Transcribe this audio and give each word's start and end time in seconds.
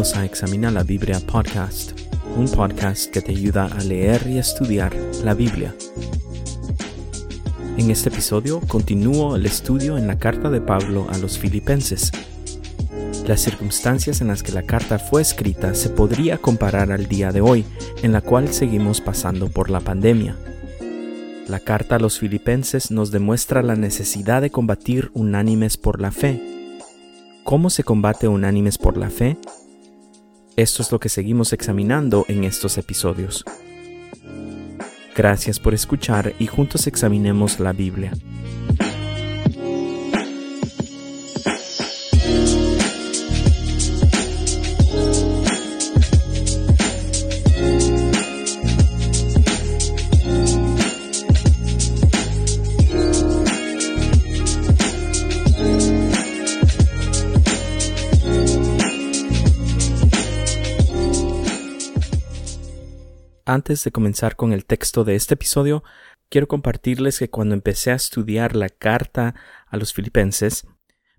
A 0.00 0.24
Examina 0.24 0.70
la 0.70 0.82
Biblia 0.82 1.20
Podcast, 1.20 1.92
un 2.34 2.48
podcast 2.48 3.10
que 3.10 3.20
te 3.20 3.32
ayuda 3.32 3.66
a 3.66 3.84
leer 3.84 4.26
y 4.30 4.38
estudiar 4.38 4.96
la 5.22 5.34
Biblia. 5.34 5.74
En 7.76 7.90
este 7.90 8.08
episodio 8.08 8.60
continúo 8.60 9.36
el 9.36 9.44
estudio 9.44 9.98
en 9.98 10.06
la 10.06 10.18
carta 10.18 10.48
de 10.48 10.62
Pablo 10.62 11.06
a 11.10 11.18
los 11.18 11.38
filipenses. 11.38 12.12
Las 13.26 13.42
circunstancias 13.42 14.22
en 14.22 14.28
las 14.28 14.42
que 14.42 14.52
la 14.52 14.62
carta 14.62 14.98
fue 14.98 15.20
escrita 15.20 15.74
se 15.74 15.90
podría 15.90 16.38
comparar 16.38 16.92
al 16.92 17.06
día 17.06 17.30
de 17.30 17.42
hoy, 17.42 17.66
en 18.02 18.12
la 18.12 18.22
cual 18.22 18.48
seguimos 18.54 19.02
pasando 19.02 19.50
por 19.50 19.68
la 19.68 19.80
pandemia. 19.80 20.34
La 21.46 21.60
carta 21.60 21.96
a 21.96 21.98
los 21.98 22.18
filipenses 22.18 22.90
nos 22.90 23.10
demuestra 23.10 23.62
la 23.62 23.76
necesidad 23.76 24.40
de 24.40 24.48
combatir 24.48 25.10
unánimes 25.12 25.76
por 25.76 26.00
la 26.00 26.10
fe. 26.10 26.40
¿Cómo 27.44 27.68
se 27.68 27.84
combate 27.84 28.28
unánimes 28.28 28.78
por 28.78 28.96
la 28.96 29.10
fe? 29.10 29.36
Esto 30.56 30.82
es 30.82 30.92
lo 30.92 30.98
que 30.98 31.08
seguimos 31.08 31.52
examinando 31.52 32.24
en 32.28 32.44
estos 32.44 32.76
episodios. 32.76 33.44
Gracias 35.16 35.58
por 35.58 35.74
escuchar 35.74 36.34
y 36.38 36.46
juntos 36.46 36.86
examinemos 36.86 37.60
la 37.60 37.72
Biblia. 37.72 38.12
Antes 63.50 63.82
de 63.82 63.90
comenzar 63.90 64.36
con 64.36 64.52
el 64.52 64.64
texto 64.64 65.02
de 65.02 65.16
este 65.16 65.34
episodio, 65.34 65.82
quiero 66.28 66.46
compartirles 66.46 67.18
que 67.18 67.30
cuando 67.30 67.56
empecé 67.56 67.90
a 67.90 67.96
estudiar 67.96 68.54
la 68.54 68.68
carta 68.68 69.34
a 69.66 69.76
los 69.76 69.92
filipenses, 69.92 70.68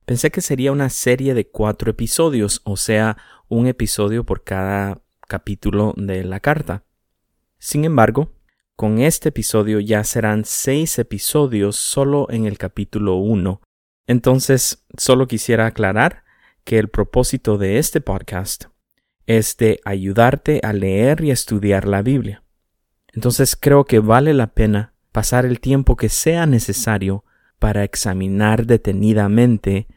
pensé 0.06 0.32
que 0.32 0.40
sería 0.40 0.72
una 0.72 0.90
serie 0.90 1.34
de 1.34 1.50
cuatro 1.50 1.92
episodios, 1.92 2.62
o 2.64 2.78
sea, 2.78 3.18
un 3.50 3.68
episodio 3.68 4.26
por 4.26 4.46
cada 4.46 5.02
capítulo 5.28 5.94
de 5.98 6.24
la 6.24 6.40
carta. 6.40 6.86
Sin 7.60 7.84
embargo, 7.84 8.32
con 8.78 9.00
este 9.00 9.28
episodio 9.28 9.82
ya 9.82 10.06
serán 10.06 10.46
seis 10.46 11.00
episodios 11.00 11.76
solo 11.76 12.28
en 12.30 12.46
el 12.46 12.58
capítulo 12.58 13.16
1. 13.16 13.60
Entonces, 14.08 14.86
solo 14.98 15.28
quisiera 15.28 15.66
aclarar 15.66 16.24
que 16.64 16.80
el 16.80 16.88
propósito 16.88 17.58
de 17.58 17.78
este 17.78 18.00
podcast 18.00 18.68
es 19.26 19.58
de 19.58 19.80
ayudarte 19.86 20.62
a 20.64 20.74
leer 20.74 21.24
y 21.24 21.32
estudiar 21.32 21.88
la 21.88 22.02
Biblia. 22.02 22.44
Entonces 23.14 23.56
creo 23.60 23.86
que 23.86 24.00
vale 24.00 24.34
la 24.34 24.48
pena 24.48 24.94
pasar 25.12 25.46
el 25.46 25.60
tiempo 25.60 25.96
que 25.96 26.10
sea 26.10 26.46
necesario 26.46 27.26
para 27.60 27.84
examinar 27.84 28.66
detenidamente 28.66 29.88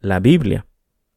la 0.00 0.20
Biblia. 0.20 0.66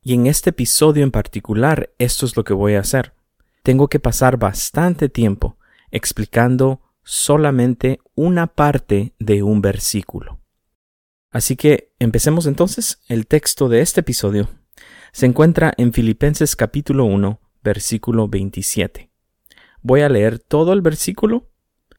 Y 0.02 0.14
en 0.14 0.28
este 0.28 0.50
episodio 0.50 1.04
en 1.04 1.12
particular, 1.12 1.92
esto 1.98 2.26
es 2.26 2.36
lo 2.36 2.44
que 2.44 2.54
voy 2.54 2.74
a 2.74 2.82
hacer. 2.82 3.14
Tengo 3.62 3.88
que 3.88 4.00
pasar 4.00 4.38
bastante 4.38 5.08
tiempo 5.08 5.58
explicando 5.92 6.82
solamente 7.04 8.00
una 8.16 8.48
parte 8.48 9.14
de 9.20 9.44
un 9.44 9.62
versículo. 9.62 10.40
Así 11.32 11.56
que 11.56 11.94
empecemos 12.00 12.46
entonces. 12.46 13.02
El 13.08 13.28
texto 13.28 13.70
de 13.70 13.82
este 13.82 14.02
episodio 14.02 14.50
se 15.12 15.26
encuentra 15.26 15.74
en 15.78 15.94
Filipenses 15.94 16.56
capítulo 16.56 17.06
1, 17.06 17.40
versículo 17.64 18.28
27. 18.28 19.10
Voy 19.82 20.02
a 20.02 20.10
leer 20.10 20.40
todo 20.40 20.74
el 20.74 20.82
versículo, 20.82 21.50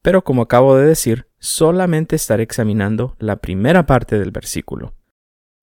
pero 0.01 0.23
como 0.23 0.43
acabo 0.43 0.75
de 0.75 0.85
decir, 0.85 1.27
solamente 1.39 2.15
estaré 2.15 2.43
examinando 2.43 3.15
la 3.19 3.37
primera 3.37 3.85
parte 3.85 4.19
del 4.19 4.31
versículo. 4.31 4.93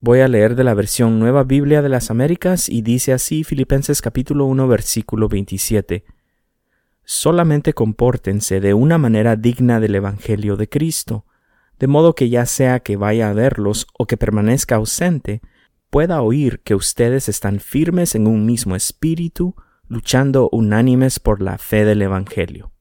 Voy 0.00 0.20
a 0.20 0.28
leer 0.28 0.56
de 0.56 0.64
la 0.64 0.74
versión 0.74 1.20
Nueva 1.20 1.44
Biblia 1.44 1.80
de 1.80 1.88
las 1.88 2.10
Américas 2.10 2.68
y 2.68 2.82
dice 2.82 3.12
así 3.12 3.44
Filipenses 3.44 4.02
capítulo 4.02 4.46
1 4.46 4.66
versículo 4.66 5.28
27. 5.28 6.04
Solamente 7.04 7.72
compórtense 7.72 8.60
de 8.60 8.74
una 8.74 8.98
manera 8.98 9.36
digna 9.36 9.78
del 9.78 9.94
Evangelio 9.94 10.56
de 10.56 10.69
Cristo, 10.69 11.24
de 11.78 11.86
modo 11.86 12.14
que 12.14 12.28
ya 12.28 12.46
sea 12.46 12.80
que 12.80 12.96
vaya 12.96 13.30
a 13.30 13.32
verlos 13.32 13.86
o 13.96 14.06
que 14.06 14.16
permanezca 14.16 14.76
ausente, 14.76 15.40
pueda 15.90 16.22
oír 16.22 16.60
que 16.60 16.74
ustedes 16.74 17.28
están 17.28 17.60
firmes 17.60 18.14
en 18.14 18.26
un 18.26 18.46
mismo 18.46 18.74
espíritu, 18.74 19.54
luchando 19.88 20.48
unánimes 20.50 21.20
por 21.20 21.43
la 21.43 21.59
fe 21.59 21.84
del 21.84 22.03
Evangelio. 22.03 22.72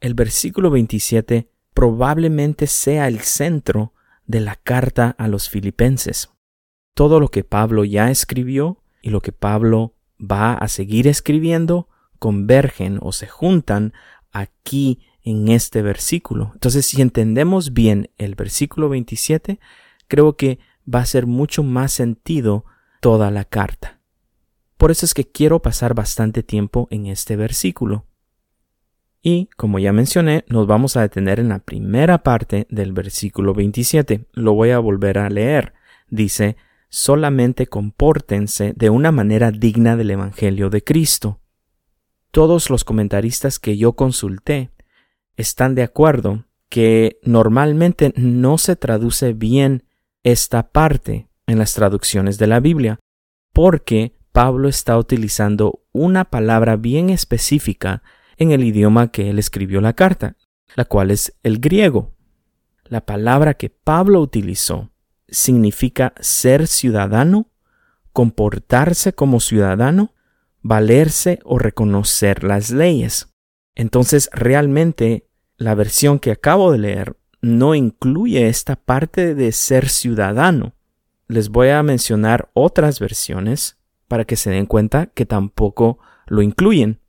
El 0.00 0.14
versículo 0.14 0.70
27 0.70 1.50
probablemente 1.74 2.66
sea 2.66 3.08
el 3.08 3.20
centro 3.20 3.92
de 4.26 4.40
la 4.40 4.56
carta 4.56 5.14
a 5.18 5.28
los 5.28 5.48
filipenses. 5.48 6.30
Todo 6.94 7.20
lo 7.20 7.28
que 7.28 7.44
Pablo 7.44 7.84
ya 7.84 8.10
escribió 8.10 8.82
y 9.02 9.10
lo 9.10 9.20
que 9.20 9.32
Pablo 9.32 9.94
va 10.18 10.54
a 10.54 10.68
seguir 10.68 11.06
escribiendo 11.06 11.88
convergen 12.18 12.98
o 13.02 13.12
se 13.12 13.26
juntan 13.26 13.92
aquí 14.32 15.00
en 15.22 15.48
este 15.48 15.82
versículo. 15.82 16.50
Entonces, 16.54 16.86
si 16.86 17.02
entendemos 17.02 17.72
bien 17.72 18.10
el 18.16 18.34
versículo 18.34 18.88
27, 18.88 19.60
creo 20.08 20.36
que 20.36 20.58
va 20.92 21.00
a 21.00 21.02
hacer 21.02 21.26
mucho 21.26 21.62
más 21.62 21.92
sentido 21.92 22.64
toda 23.00 23.30
la 23.30 23.44
carta. 23.44 23.95
Por 24.76 24.90
eso 24.90 25.06
es 25.06 25.14
que 25.14 25.24
quiero 25.24 25.60
pasar 25.62 25.94
bastante 25.94 26.42
tiempo 26.42 26.88
en 26.90 27.06
este 27.06 27.36
versículo. 27.36 28.06
Y, 29.22 29.48
como 29.56 29.78
ya 29.78 29.92
mencioné, 29.92 30.44
nos 30.48 30.66
vamos 30.66 30.96
a 30.96 31.00
detener 31.00 31.40
en 31.40 31.48
la 31.48 31.58
primera 31.58 32.22
parte 32.22 32.66
del 32.70 32.92
versículo 32.92 33.54
27. 33.54 34.26
Lo 34.32 34.54
voy 34.54 34.70
a 34.70 34.78
volver 34.78 35.18
a 35.18 35.30
leer. 35.30 35.72
Dice, 36.08 36.56
solamente 36.88 37.66
compórtense 37.66 38.72
de 38.76 38.90
una 38.90 39.10
manera 39.10 39.50
digna 39.50 39.96
del 39.96 40.12
Evangelio 40.12 40.70
de 40.70 40.84
Cristo. 40.84 41.40
Todos 42.30 42.70
los 42.70 42.84
comentaristas 42.84 43.58
que 43.58 43.76
yo 43.76 43.94
consulté 43.94 44.70
están 45.36 45.74
de 45.74 45.82
acuerdo 45.82 46.44
que 46.68 47.18
normalmente 47.22 48.12
no 48.16 48.58
se 48.58 48.76
traduce 48.76 49.32
bien 49.32 49.84
esta 50.22 50.70
parte 50.70 51.28
en 51.46 51.58
las 51.58 51.74
traducciones 51.74 52.38
de 52.38 52.46
la 52.46 52.60
Biblia, 52.60 52.98
porque 53.52 54.16
Pablo 54.36 54.68
está 54.68 54.98
utilizando 54.98 55.80
una 55.92 56.26
palabra 56.26 56.76
bien 56.76 57.08
específica 57.08 58.02
en 58.36 58.50
el 58.50 58.64
idioma 58.64 59.10
que 59.10 59.30
él 59.30 59.38
escribió 59.38 59.80
la 59.80 59.94
carta, 59.94 60.36
la 60.74 60.84
cual 60.84 61.10
es 61.10 61.38
el 61.42 61.58
griego. 61.58 62.14
La 62.84 63.06
palabra 63.06 63.54
que 63.54 63.70
Pablo 63.70 64.20
utilizó 64.20 64.90
significa 65.26 66.12
ser 66.20 66.66
ciudadano, 66.66 67.48
comportarse 68.12 69.14
como 69.14 69.40
ciudadano, 69.40 70.12
valerse 70.60 71.38
o 71.42 71.58
reconocer 71.58 72.44
las 72.44 72.70
leyes. 72.70 73.32
Entonces 73.74 74.28
realmente 74.34 75.30
la 75.56 75.74
versión 75.74 76.18
que 76.18 76.32
acabo 76.32 76.72
de 76.72 76.78
leer 76.78 77.16
no 77.40 77.74
incluye 77.74 78.48
esta 78.48 78.76
parte 78.76 79.34
de 79.34 79.50
ser 79.52 79.88
ciudadano. 79.88 80.74
Les 81.26 81.48
voy 81.48 81.70
a 81.70 81.82
mencionar 81.82 82.50
otras 82.52 83.00
versiones 83.00 83.78
para 84.08 84.24
que 84.24 84.36
se 84.36 84.50
den 84.50 84.66
cuenta 84.66 85.06
que 85.06 85.26
tampoco 85.26 85.98
lo 86.26 86.42
incluyen. 86.42 87.00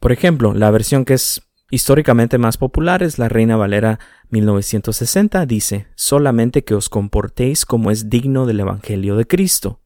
Por 0.00 0.12
ejemplo, 0.12 0.54
la 0.54 0.70
versión 0.70 1.04
que 1.04 1.14
es 1.14 1.42
históricamente 1.70 2.38
más 2.38 2.56
popular 2.56 3.02
es 3.02 3.18
la 3.18 3.28
Reina 3.28 3.56
Valera 3.56 3.98
1960, 4.30 5.46
dice, 5.46 5.86
solamente 5.94 6.64
que 6.64 6.74
os 6.74 6.88
comportéis 6.88 7.64
como 7.64 7.90
es 7.90 8.10
digno 8.10 8.46
del 8.46 8.60
Evangelio 8.60 9.16
de 9.16 9.26
Cristo. 9.26 9.80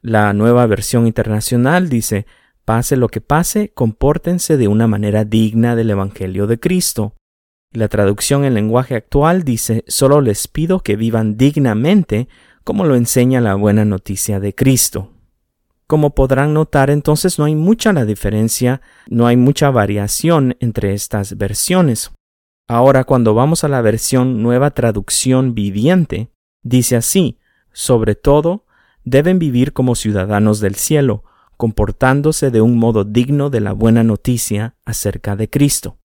La 0.00 0.32
nueva 0.32 0.66
versión 0.66 1.06
internacional 1.06 1.88
dice, 1.88 2.26
pase 2.64 2.96
lo 2.96 3.08
que 3.08 3.20
pase, 3.20 3.72
compórtense 3.72 4.56
de 4.56 4.68
una 4.68 4.86
manera 4.86 5.24
digna 5.24 5.76
del 5.76 5.90
Evangelio 5.90 6.46
de 6.46 6.60
Cristo. 6.60 7.14
La 7.72 7.88
traducción 7.88 8.44
en 8.44 8.54
lenguaje 8.54 8.94
actual 8.94 9.44
dice, 9.44 9.84
solo 9.88 10.20
les 10.20 10.46
pido 10.48 10.80
que 10.80 10.96
vivan 10.96 11.36
dignamente 11.36 12.28
como 12.64 12.84
lo 12.84 12.94
enseña 12.94 13.40
la 13.40 13.54
buena 13.54 13.84
noticia 13.84 14.40
de 14.40 14.54
Cristo. 14.54 15.10
Como 15.92 16.14
podrán 16.14 16.54
notar, 16.54 16.88
entonces 16.88 17.38
no 17.38 17.44
hay 17.44 17.54
mucha 17.54 17.92
la 17.92 18.06
diferencia, 18.06 18.80
no 19.08 19.26
hay 19.26 19.36
mucha 19.36 19.68
variación 19.68 20.56
entre 20.58 20.94
estas 20.94 21.36
versiones. 21.36 22.12
Ahora, 22.66 23.04
cuando 23.04 23.34
vamos 23.34 23.62
a 23.62 23.68
la 23.68 23.82
versión 23.82 24.42
Nueva 24.42 24.70
Traducción 24.70 25.54
Viviente, 25.54 26.30
dice 26.62 26.96
así, 26.96 27.36
sobre 27.74 28.14
todo, 28.14 28.64
deben 29.04 29.38
vivir 29.38 29.74
como 29.74 29.94
ciudadanos 29.94 30.60
del 30.60 30.76
cielo, 30.76 31.24
comportándose 31.58 32.50
de 32.50 32.62
un 32.62 32.78
modo 32.78 33.04
digno 33.04 33.50
de 33.50 33.60
la 33.60 33.74
buena 33.74 34.02
noticia 34.02 34.76
acerca 34.86 35.36
de 35.36 35.50
Cristo. 35.50 35.98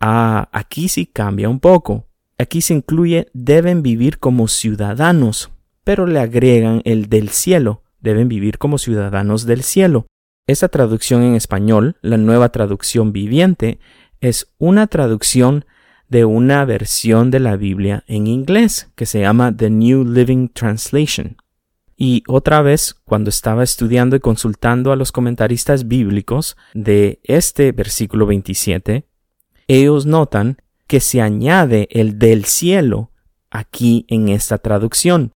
Ah, 0.00 0.48
aquí 0.50 0.88
sí 0.88 1.06
cambia 1.06 1.48
un 1.48 1.60
poco. 1.60 2.08
Aquí 2.38 2.60
se 2.60 2.74
incluye 2.74 3.28
deben 3.34 3.84
vivir 3.84 4.18
como 4.18 4.48
ciudadanos, 4.48 5.52
pero 5.84 6.08
le 6.08 6.18
agregan 6.18 6.82
el 6.84 7.08
del 7.08 7.28
cielo, 7.28 7.84
deben 8.00 8.28
vivir 8.28 8.58
como 8.58 8.78
ciudadanos 8.78 9.46
del 9.46 9.62
cielo. 9.62 10.06
Esta 10.46 10.68
traducción 10.68 11.22
en 11.22 11.34
español, 11.34 11.96
la 12.00 12.16
nueva 12.16 12.50
traducción 12.50 13.12
viviente, 13.12 13.78
es 14.20 14.52
una 14.58 14.86
traducción 14.86 15.64
de 16.08 16.24
una 16.24 16.64
versión 16.64 17.30
de 17.30 17.40
la 17.40 17.56
Biblia 17.56 18.04
en 18.06 18.26
inglés 18.26 18.90
que 18.94 19.06
se 19.06 19.20
llama 19.20 19.54
The 19.54 19.70
New 19.70 20.04
Living 20.04 20.48
Translation. 20.48 21.36
Y 21.96 22.22
otra 22.28 22.62
vez, 22.62 22.94
cuando 23.04 23.28
estaba 23.28 23.62
estudiando 23.64 24.16
y 24.16 24.20
consultando 24.20 24.92
a 24.92 24.96
los 24.96 25.12
comentaristas 25.12 25.88
bíblicos 25.88 26.56
de 26.72 27.20
este 27.24 27.72
versículo 27.72 28.24
27, 28.26 29.04
ellos 29.66 30.06
notan 30.06 30.58
que 30.86 31.00
se 31.00 31.20
añade 31.20 31.88
el 31.90 32.18
del 32.18 32.44
cielo 32.44 33.10
aquí 33.50 34.06
en 34.08 34.28
esta 34.28 34.58
traducción. 34.58 35.32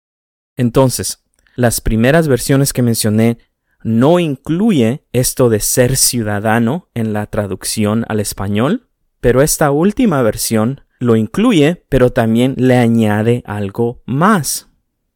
Entonces, 0.56 1.21
las 1.54 1.80
primeras 1.80 2.28
versiones 2.28 2.72
que 2.72 2.82
mencioné 2.82 3.38
no 3.82 4.18
incluye 4.18 5.04
esto 5.12 5.50
de 5.50 5.60
ser 5.60 5.96
ciudadano 5.96 6.88
en 6.94 7.12
la 7.12 7.26
traducción 7.26 8.04
al 8.08 8.20
español, 8.20 8.88
pero 9.20 9.42
esta 9.42 9.70
última 9.70 10.22
versión 10.22 10.82
lo 10.98 11.16
incluye, 11.16 11.84
pero 11.88 12.10
también 12.10 12.54
le 12.56 12.76
añade 12.76 13.42
algo 13.46 14.02
más. 14.06 14.68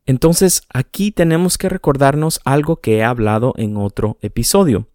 Entonces 0.04 0.62
aquí 0.72 1.12
tenemos 1.12 1.58
que 1.58 1.68
recordarnos 1.68 2.40
algo 2.44 2.80
que 2.80 2.98
he 2.98 3.04
hablado 3.04 3.54
en 3.56 3.76
otro 3.76 4.18
episodio. 4.20 4.88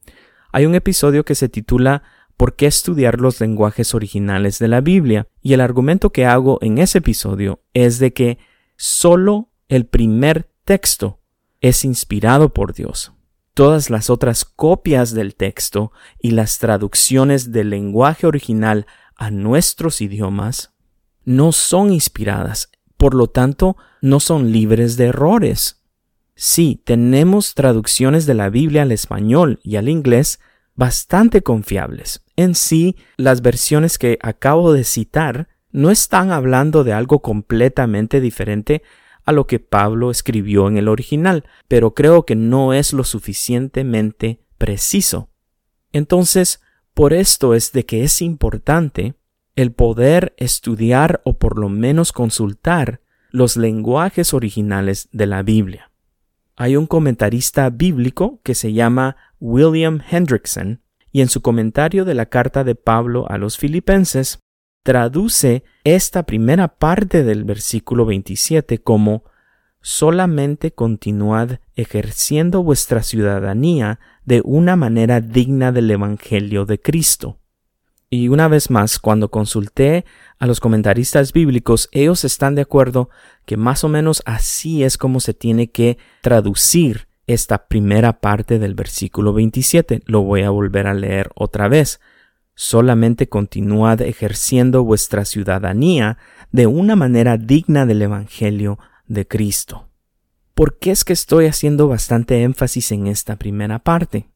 Hay 0.51 0.65
un 0.65 0.75
episodio 0.75 1.23
que 1.25 1.35
se 1.35 1.49
titula 1.49 2.03
¿Por 2.37 2.55
qué 2.55 2.65
estudiar 2.65 3.21
los 3.21 3.39
lenguajes 3.39 3.94
originales 3.94 4.57
de 4.57 4.67
la 4.67 4.81
Biblia? 4.81 5.27
Y 5.41 5.53
el 5.53 5.61
argumento 5.61 6.11
que 6.11 6.25
hago 6.25 6.57
en 6.61 6.77
ese 6.79 6.97
episodio 6.97 7.61
es 7.73 7.99
de 7.99 8.13
que 8.13 8.39
solo 8.77 9.49
el 9.67 9.85
primer 9.85 10.49
texto 10.65 11.20
es 11.61 11.85
inspirado 11.85 12.53
por 12.53 12.73
Dios 12.73 13.13
todas 13.53 13.89
las 13.89 14.09
otras 14.09 14.45
copias 14.45 15.13
del 15.13 15.35
texto 15.35 15.91
y 16.19 16.31
las 16.31 16.59
traducciones 16.59 17.51
del 17.51 17.69
lenguaje 17.69 18.27
original 18.27 18.87
a 19.15 19.31
nuestros 19.31 20.01
idiomas 20.01 20.73
no 21.25 21.51
son 21.51 21.93
inspiradas, 21.93 22.71
por 22.97 23.13
lo 23.13 23.27
tanto 23.27 23.77
no 24.01 24.19
son 24.19 24.51
libres 24.51 24.97
de 24.97 25.05
errores. 25.05 25.83
Sí, 26.35 26.81
tenemos 26.83 27.53
traducciones 27.53 28.25
de 28.25 28.33
la 28.33 28.49
Biblia 28.49 28.81
al 28.81 28.91
español 28.91 29.59
y 29.63 29.75
al 29.75 29.89
inglés 29.89 30.39
bastante 30.73 31.43
confiables. 31.43 32.23
En 32.35 32.55
sí, 32.55 32.95
las 33.17 33.41
versiones 33.41 33.99
que 33.99 34.17
acabo 34.21 34.73
de 34.73 34.83
citar 34.83 35.49
no 35.71 35.91
están 35.91 36.31
hablando 36.31 36.83
de 36.83 36.93
algo 36.93 37.21
completamente 37.21 38.19
diferente 38.21 38.81
a 39.25 39.31
lo 39.31 39.47
que 39.47 39.59
Pablo 39.59 40.12
escribió 40.12 40.68
en 40.68 40.77
el 40.77 40.88
original, 40.88 41.45
pero 41.68 41.94
creo 41.94 42.25
que 42.25 42.35
no 42.35 42.73
es 42.73 42.94
lo 42.94 43.03
suficientemente 43.03 44.41
preciso. 44.57 45.29
Entonces, 45.91 46.62
por 46.94 47.13
esto 47.13 47.53
es 47.53 47.71
de 47.71 47.85
que 47.85 48.03
es 48.03 48.21
importante 48.21 49.15
el 49.56 49.71
poder 49.71 50.33
estudiar 50.38 51.21
o 51.25 51.38
por 51.38 51.57
lo 51.59 51.69
menos 51.69 52.12
consultar 52.12 53.01
los 53.29 53.57
lenguajes 53.57 54.33
originales 54.33 55.09
de 55.12 55.25
la 55.25 55.44
Biblia. 55.44 55.91
Hay 56.56 56.75
un 56.75 56.85
comentarista 56.85 57.69
bíblico 57.69 58.39
que 58.44 58.56
se 58.56 58.73
llama 58.73 59.15
William 59.39 60.01
Hendrickson 60.09 60.81
y 61.12 61.21
en 61.21 61.29
su 61.29 61.41
comentario 61.41 62.06
de 62.06 62.13
la 62.13 62.27
carta 62.27 62.63
de 62.63 62.75
Pablo 62.75 63.25
a 63.29 63.38
los 63.38 63.57
filipenses 63.57 64.39
traduce 64.83 65.63
esta 65.83 66.24
primera 66.24 66.68
parte 66.68 67.24
del 67.24 67.44
versículo 67.44 68.06
27 68.06 68.80
como 68.80 69.24
solamente 69.81 70.72
continuad 70.72 71.60
ejerciendo 71.75 72.63
vuestra 72.63 73.04
ciudadanía 73.04 74.00
de 74.25 74.42
una 74.44 74.75
manera 74.75 75.22
digna 75.22 75.72
del 75.72 75.89
Evangelio 75.89 76.66
de 76.66 76.80
Cristo. 76.80 77.39
Y 78.10 78.28
una 78.28 78.48
vez 78.50 78.69
más, 78.69 79.00
cuando 79.00 79.31
consulté 79.31 80.06
a 80.38 80.45
los 80.45 80.60
comentaristas 80.60 81.31
bíblicos, 81.31 81.88
ellos 81.94 82.25
están 82.25 82.56
de 82.56 82.63
acuerdo 82.63 83.10
que 83.45 83.56
más 83.56 83.83
o 83.83 83.88
menos 83.88 84.22
así 84.25 84.83
es 84.83 84.98
como 84.98 85.22
se 85.22 85.33
tiene 85.33 85.72
que 85.72 85.98
traducir 86.22 87.07
esta 87.25 87.68
primera 87.68 88.19
parte 88.19 88.60
del 88.60 88.75
versículo 88.75 89.31
27. 89.31 90.01
Lo 90.06 90.24
voy 90.24 90.42
a 90.42 90.50
volver 90.50 90.88
a 90.88 90.94
leer 90.94 91.31
otra 91.36 91.69
vez 91.69 92.01
solamente 92.56 93.30
continuad 93.30 94.01
ejerciendo 94.01 94.83
vuestra 94.83 95.25
ciudadanía 95.25 96.18
de 96.51 96.68
una 96.68 96.95
manera 96.95 97.38
digna 97.38 97.86
del 97.86 98.01
Evangelio 98.01 98.80
de 99.07 99.27
Cristo. 99.27 99.89
¿Por 100.53 100.77
qué 100.77 100.92
es 100.92 101.03
que 101.03 101.13
estoy 101.13 101.45
haciendo 101.45 101.88
bastante 101.88 102.44
énfasis 102.44 102.92
en 102.92 103.07
esta 103.07 103.38
primera 103.38 103.80
parte? 103.80 104.30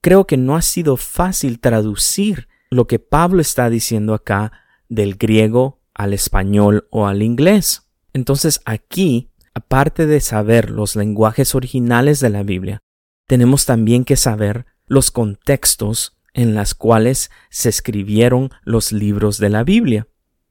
Creo 0.00 0.26
que 0.26 0.36
no 0.36 0.56
ha 0.56 0.62
sido 0.62 0.96
fácil 0.96 1.60
traducir 1.60 2.48
lo 2.70 2.86
que 2.86 2.98
Pablo 2.98 3.40
está 3.40 3.70
diciendo 3.70 4.14
acá 4.14 4.52
del 4.88 5.14
griego 5.14 5.80
al 5.94 6.12
español 6.12 6.86
o 6.90 7.06
al 7.06 7.22
inglés. 7.22 7.88
Entonces 8.12 8.60
aquí, 8.64 9.30
aparte 9.54 10.06
de 10.06 10.20
saber 10.20 10.70
los 10.70 10.96
lenguajes 10.96 11.54
originales 11.54 12.20
de 12.20 12.30
la 12.30 12.42
Biblia, 12.42 12.80
tenemos 13.26 13.64
también 13.64 14.04
que 14.04 14.16
saber 14.16 14.66
los 14.86 15.10
contextos 15.10 16.13
en 16.34 16.54
las 16.54 16.74
cuales 16.74 17.30
se 17.48 17.68
escribieron 17.68 18.50
los 18.64 18.92
libros 18.92 19.38
de 19.38 19.48
la 19.48 19.64
Biblia. 19.64 20.08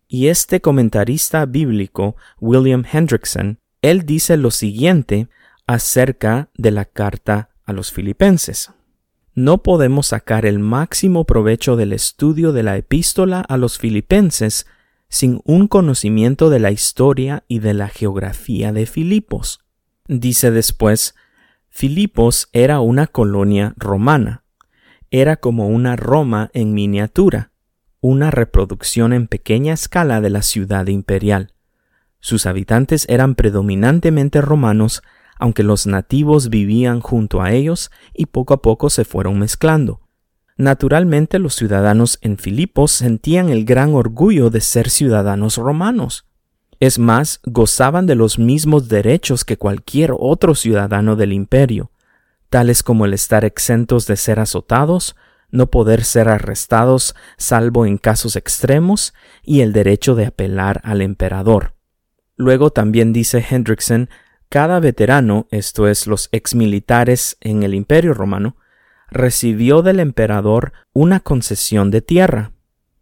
Y 0.07 0.27
este 0.27 0.61
comentarista 0.61 1.45
bíblico, 1.45 2.15
William 2.39 2.83
Hendrickson, 2.91 3.59
él 3.81 4.05
dice 4.05 4.37
lo 4.37 4.49
siguiente 4.49 5.27
acerca 5.67 6.49
de 6.55 6.71
la 6.71 6.85
carta 6.85 7.49
a 7.65 7.73
los 7.73 7.91
filipenses. 7.91 8.71
No 9.35 9.63
podemos 9.63 10.07
sacar 10.07 10.45
el 10.45 10.59
máximo 10.59 11.25
provecho 11.25 11.75
del 11.75 11.91
estudio 11.91 12.53
de 12.53 12.63
la 12.63 12.77
epístola 12.77 13.41
a 13.41 13.57
los 13.57 13.77
filipenses 13.77 14.67
sin 15.09 15.41
un 15.43 15.67
conocimiento 15.67 16.49
de 16.49 16.59
la 16.59 16.71
historia 16.71 17.43
y 17.47 17.59
de 17.59 17.73
la 17.73 17.89
geografía 17.89 18.71
de 18.71 18.85
Filipos. 18.85 19.59
Dice 20.07 20.51
después, 20.51 21.15
Filipos 21.69 22.49
era 22.53 22.79
una 22.79 23.07
colonia 23.07 23.73
romana 23.77 24.42
era 25.13 25.35
como 25.35 25.67
una 25.67 25.95
Roma 25.95 26.49
en 26.53 26.73
miniatura, 26.73 27.51
una 28.01 28.31
reproducción 28.31 29.13
en 29.13 29.27
pequeña 29.27 29.71
escala 29.71 30.21
de 30.21 30.31
la 30.31 30.41
ciudad 30.41 30.87
imperial. 30.87 31.53
Sus 32.19 32.47
habitantes 32.47 33.05
eran 33.07 33.35
predominantemente 33.35 34.41
romanos, 34.41 35.03
aunque 35.37 35.61
los 35.61 35.85
nativos 35.85 36.49
vivían 36.49 36.99
junto 36.99 37.43
a 37.43 37.51
ellos 37.51 37.91
y 38.11 38.25
poco 38.25 38.55
a 38.55 38.63
poco 38.63 38.89
se 38.89 39.05
fueron 39.05 39.37
mezclando. 39.37 40.01
Naturalmente 40.57 41.37
los 41.37 41.53
ciudadanos 41.53 42.17
en 42.21 42.39
Filipos 42.39 42.91
sentían 42.91 43.49
el 43.49 43.65
gran 43.65 43.93
orgullo 43.93 44.49
de 44.49 44.61
ser 44.61 44.89
ciudadanos 44.89 45.57
romanos. 45.57 46.25
Es 46.79 46.97
más, 46.97 47.39
gozaban 47.43 48.07
de 48.07 48.15
los 48.15 48.39
mismos 48.39 48.89
derechos 48.89 49.45
que 49.45 49.57
cualquier 49.57 50.11
otro 50.17 50.55
ciudadano 50.55 51.15
del 51.15 51.33
imperio 51.33 51.91
tales 52.53 52.83
como 52.83 53.05
el 53.05 53.15
estar 53.15 53.45
exentos 53.45 54.05
de 54.05 54.15
ser 54.15 54.39
azotados, 54.39 55.15
no 55.49 55.71
poder 55.71 56.03
ser 56.03 56.29
arrestados 56.29 57.15
salvo 57.35 57.87
en 57.87 57.97
casos 57.97 58.35
extremos 58.35 59.15
y 59.41 59.61
el 59.61 59.73
derecho 59.73 60.13
de 60.13 60.27
apelar 60.27 60.79
al 60.83 61.01
emperador. 61.01 61.73
Luego 62.35 62.69
también 62.69 63.11
dice 63.11 63.43
Hendrickson, 63.49 64.07
cada 64.49 64.79
veterano, 64.79 65.47
esto 65.49 65.87
es 65.87 66.05
los 66.05 66.29
exmilitares 66.31 67.37
en 67.41 67.63
el 67.63 67.73
Imperio 67.73 68.13
romano, 68.13 68.55
recibió 69.09 69.81
del 69.81 69.99
emperador 69.99 70.73
una 70.93 71.21
concesión 71.21 71.89
de 71.89 72.03
tierra. 72.03 72.51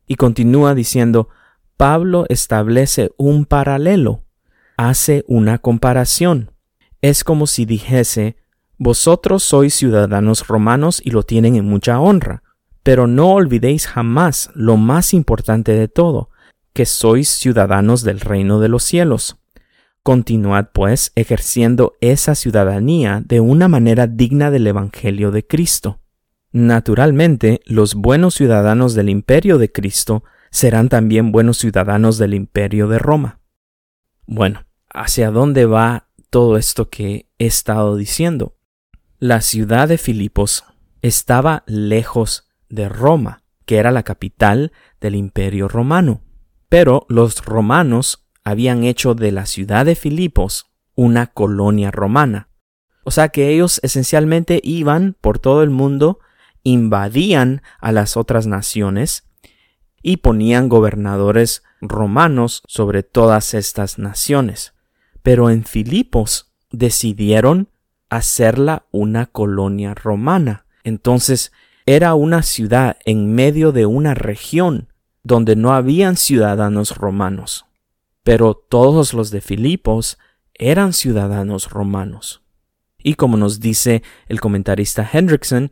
Y 0.08 0.16
continúa 0.16 0.76
diciendo, 0.76 1.28
Pablo 1.76 2.26
establece 2.30 3.12
un 3.18 3.44
paralelo, 3.44 4.24
hace 4.78 5.26
una 5.28 5.58
comparación. 5.58 6.54
Es 7.02 7.26
como 7.26 7.48
si 7.48 7.66
dijese, 7.66 8.38
vosotros 8.84 9.44
sois 9.44 9.76
ciudadanos 9.76 10.48
romanos 10.48 11.04
y 11.06 11.12
lo 11.12 11.22
tienen 11.22 11.56
en 11.56 11.66
mucha 11.66 12.00
honra, 12.00 12.42
pero 12.82 13.06
no 13.06 13.30
olvidéis 13.34 13.86
jamás 13.86 14.50
lo 14.56 14.76
más 14.76 15.14
importante 15.14 15.74
de 15.74 15.88
todo, 15.88 16.32
que 16.74 16.88
sois 16.88 17.30
ciudadanos 17.30 18.02
del 18.02 18.20
reino 18.20 18.60
de 18.60 18.70
los 18.70 18.82
cielos. 18.82 19.38
Continuad, 20.02 20.70
pues, 20.74 21.12
ejerciendo 21.14 21.94
esa 22.02 22.34
ciudadanía 22.34 23.22
de 23.24 23.40
una 23.40 23.68
manera 23.68 24.08
digna 24.08 24.50
del 24.50 24.66
Evangelio 24.66 25.30
de 25.30 25.46
Cristo. 25.46 26.00
Naturalmente, 26.52 27.62
los 27.66 27.94
buenos 27.94 28.34
ciudadanos 28.34 28.96
del 28.96 29.10
imperio 29.10 29.60
de 29.60 29.72
Cristo 29.72 30.24
serán 30.50 30.90
también 30.90 31.32
buenos 31.32 31.60
ciudadanos 31.60 32.18
del 32.18 32.34
imperio 32.34 32.88
de 32.88 32.98
Roma. 32.98 33.42
Bueno, 34.26 34.66
¿hacia 34.90 35.30
dónde 35.30 35.68
va 35.68 36.08
todo 36.32 36.58
esto 36.58 36.90
que 36.90 37.30
he 37.38 37.46
estado 37.46 37.96
diciendo? 37.96 38.56
La 39.24 39.42
ciudad 39.42 39.88
de 39.88 40.00
Filipos 40.00 40.64
estaba 41.04 41.64
lejos 41.68 42.50
de 42.70 42.90
Roma, 42.90 43.44
que 43.68 43.78
era 43.78 43.92
la 43.92 44.02
capital 44.02 44.72
del 45.00 45.14
imperio 45.14 45.68
romano. 45.68 46.22
Pero 46.70 47.06
los 47.08 47.46
romanos 47.46 48.26
habían 48.44 48.84
hecho 48.84 49.14
de 49.14 49.32
la 49.32 49.46
ciudad 49.46 49.86
de 49.86 49.94
Filipos 49.94 50.72
una 50.96 51.28
colonia 51.28 51.92
romana. 51.92 52.50
O 53.04 53.12
sea 53.12 53.30
que 53.30 53.50
ellos 53.50 53.80
esencialmente 53.84 54.60
iban 54.64 55.16
por 55.22 55.38
todo 55.38 55.62
el 55.62 55.70
mundo 55.70 56.18
invadían 56.64 57.62
a 57.80 57.92
las 57.92 58.18
otras 58.18 58.48
naciones 58.48 59.30
y 60.02 60.18
ponían 60.18 60.68
gobernadores 60.68 61.62
romanos 61.80 62.64
sobre 62.66 63.04
todas 63.04 63.54
estas 63.54 64.00
naciones. 64.00 64.74
Pero 65.22 65.52
en 65.52 65.64
Filipos 65.64 66.56
decidieron 66.72 67.70
hacerla 68.12 68.86
una 68.92 69.26
colonia 69.26 69.96
romana. 69.96 70.66
Entonces 70.84 71.52
era 71.86 72.14
una 72.14 72.44
ciudad 72.44 72.98
en 73.06 73.34
medio 73.34 73.72
de 73.72 73.88
una 73.88 74.14
región 74.14 74.90
donde 75.24 75.56
no 75.56 75.74
habían 75.74 76.18
ciudadanos 76.18 76.98
romanos. 76.98 77.66
Pero 78.24 78.54
todos 78.54 79.14
los 79.14 79.32
de 79.32 79.40
Filipos 79.42 80.20
eran 80.54 80.94
ciudadanos 80.94 81.70
romanos. 81.70 82.44
Y 82.98 83.16
como 83.16 83.38
nos 83.38 83.62
dice 83.62 84.04
el 84.28 84.42
comentarista 84.42 85.10
Hendrickson, 85.12 85.72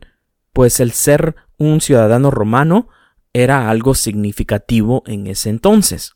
pues 0.52 0.80
el 0.80 0.92
ser 0.92 1.36
un 1.58 1.80
ciudadano 1.80 2.30
romano 2.30 2.88
era 3.34 3.68
algo 3.68 3.94
significativo 3.94 5.02
en 5.06 5.26
ese 5.26 5.50
entonces. 5.50 6.14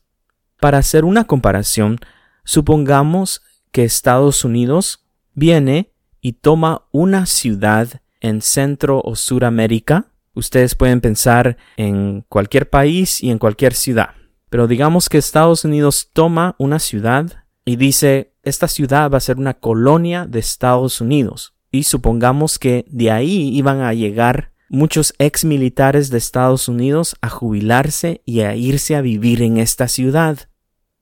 Para 0.59 0.79
hacer 0.79 1.05
una 1.05 1.25
comparación, 1.25 1.99
supongamos 2.43 3.43
que 3.71 3.83
Estados 3.83 4.43
Unidos 4.43 5.05
viene 5.35 5.94
y 6.25 6.33
toma 6.33 6.87
una 6.91 7.27
ciudad 7.27 8.01
en 8.19 8.41
Centro 8.41 8.99
o 9.05 9.15
Suramérica. 9.15 10.07
Ustedes 10.33 10.73
pueden 10.73 10.99
pensar 10.99 11.55
en 11.77 12.25
cualquier 12.27 12.67
país 12.67 13.21
y 13.21 13.29
en 13.29 13.37
cualquier 13.37 13.75
ciudad. 13.75 14.15
Pero 14.49 14.65
digamos 14.65 15.07
que 15.07 15.19
Estados 15.19 15.65
Unidos 15.65 16.09
toma 16.13 16.55
una 16.57 16.79
ciudad 16.79 17.43
y 17.63 17.75
dice, 17.75 18.33
esta 18.41 18.67
ciudad 18.67 19.11
va 19.11 19.17
a 19.17 19.21
ser 19.21 19.37
una 19.37 19.53
colonia 19.53 20.25
de 20.25 20.39
Estados 20.39 20.99
Unidos. 20.99 21.53
Y 21.69 21.83
supongamos 21.83 22.57
que 22.57 22.85
de 22.89 23.11
ahí 23.11 23.55
iban 23.55 23.81
a 23.81 23.93
llegar 23.93 24.51
muchos 24.67 25.13
ex 25.19 25.45
militares 25.45 26.09
de 26.09 26.17
Estados 26.17 26.67
Unidos 26.67 27.17
a 27.21 27.29
jubilarse 27.29 28.23
y 28.25 28.39
a 28.39 28.55
irse 28.55 28.95
a 28.95 29.01
vivir 29.01 29.43
en 29.43 29.59
esta 29.59 29.87
ciudad. 29.87 30.49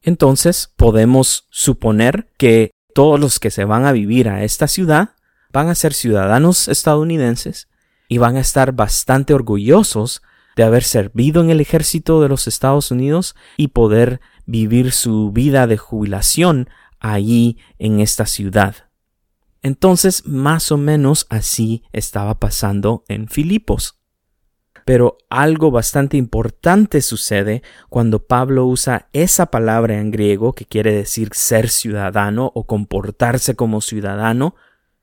Entonces 0.02 0.74
podemos 0.76 1.48
suponer 1.50 2.28
que 2.38 2.72
todos 2.94 3.20
los 3.20 3.40
que 3.40 3.52
se 3.52 3.66
van 3.66 3.86
a 3.86 3.92
vivir 3.92 4.30
a 4.30 4.44
esta 4.44 4.68
ciudad 4.68 5.12
van 5.52 5.70
a 5.70 5.76
ser 5.76 5.94
ciudadanos 5.94 6.68
estadounidenses 6.68 7.68
y 8.08 8.18
van 8.18 8.38
a 8.38 8.42
estar 8.42 8.74
bastante 8.74 9.34
orgullosos 9.34 10.22
de 10.56 10.64
haber 10.64 10.84
servido 10.84 11.42
en 11.42 11.50
el 11.50 11.62
ejército 11.62 12.22
de 12.22 12.30
los 12.30 12.48
Estados 12.48 12.92
Unidos 12.92 13.36
y 13.58 13.70
poder 13.70 14.22
vivir 14.46 14.92
su 14.92 15.32
vida 15.32 15.68
de 15.68 15.78
jubilación 15.78 16.70
allí 17.00 17.58
en 17.80 18.00
esta 18.00 18.26
ciudad. 18.26 18.76
Entonces, 19.62 20.26
más 20.26 20.72
o 20.72 20.78
menos 20.78 21.26
así 21.30 21.84
estaba 21.94 22.40
pasando 22.40 23.04
en 23.08 23.28
Filipos. 23.28 24.00
Pero 24.86 25.18
algo 25.30 25.72
bastante 25.72 26.18
importante 26.18 27.02
sucede 27.02 27.64
cuando 27.90 28.26
Pablo 28.26 28.66
usa 28.66 29.08
esa 29.14 29.48
palabra 29.48 30.00
en 30.00 30.12
griego 30.12 30.54
que 30.54 30.66
quiere 30.66 30.94
decir 30.94 31.30
ser 31.34 31.70
ciudadano 31.70 32.52
o 32.54 32.66
comportarse 32.66 33.56
como 33.56 33.82
ciudadano, 33.82 34.56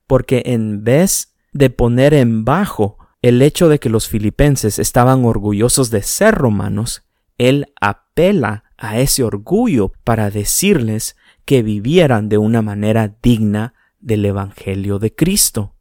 porque 0.06 0.42
en 0.46 0.84
vez 0.84 1.34
de 1.52 1.70
poner 1.70 2.14
en 2.14 2.44
bajo 2.44 2.98
el 3.22 3.42
hecho 3.42 3.68
de 3.68 3.78
que 3.78 3.90
los 3.90 4.08
filipenses 4.08 4.78
estaban 4.78 5.24
orgullosos 5.24 5.90
de 5.90 6.02
ser 6.02 6.34
romanos, 6.34 7.02
él 7.38 7.72
apela 7.80 8.64
a 8.76 8.98
ese 8.98 9.22
orgullo 9.24 9.92
para 10.04 10.30
decirles 10.30 11.16
que 11.44 11.62
vivieran 11.62 12.28
de 12.28 12.38
una 12.38 12.62
manera 12.62 13.14
digna 13.22 13.74
del 13.98 14.24
Evangelio 14.24 14.98
de 14.98 15.14
Cristo. 15.14 15.74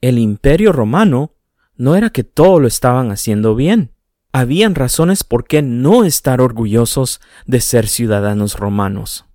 El 0.00 0.18
imperio 0.18 0.72
romano 0.72 1.32
no 1.76 1.96
era 1.96 2.10
que 2.10 2.24
todo 2.24 2.60
lo 2.60 2.68
estaban 2.68 3.10
haciendo 3.10 3.54
bien. 3.54 3.92
Habían 4.32 4.74
razones 4.74 5.24
por 5.24 5.46
qué 5.46 5.62
no 5.62 6.04
estar 6.04 6.40
orgullosos 6.40 7.20
de 7.46 7.60
ser 7.60 7.86
ciudadanos 7.86 8.58
romanos. 8.58 9.26